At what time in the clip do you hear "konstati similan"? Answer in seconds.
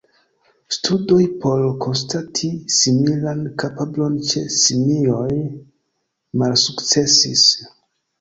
1.83-3.43